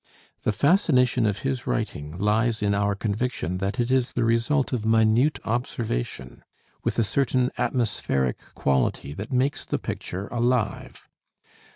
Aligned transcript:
The 0.41 0.51
fascination 0.51 1.27
of 1.27 1.41
his 1.45 1.67
writing 1.67 2.17
lies 2.17 2.63
in 2.63 2.73
our 2.73 2.95
conviction 2.95 3.59
that 3.59 3.79
it 3.79 3.91
is 3.91 4.13
the 4.13 4.23
result 4.23 4.73
of 4.73 4.83
minute 4.83 5.37
observation, 5.45 6.43
with 6.83 6.97
a 6.97 7.03
certain 7.03 7.51
atmospheric 7.59 8.39
quality 8.55 9.13
that 9.13 9.31
makes 9.31 9.63
the 9.63 9.77
picture 9.77 10.27
alive. 10.29 11.07